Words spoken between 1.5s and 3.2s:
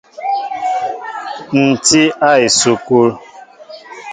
Ǹ tí a esukul.